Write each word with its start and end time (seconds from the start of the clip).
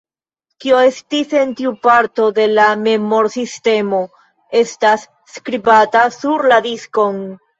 Kio 0.63 0.77
estis 0.85 1.33
en 1.41 1.51
tiu 1.59 1.73
parto 1.87 2.29
de 2.37 2.45
la 2.53 2.69
memor-sistemo 2.87 3.99
estas 4.61 5.03
skribata 5.35 6.07
sur 6.17 6.47
la 6.53 6.61
diskon. 6.69 7.23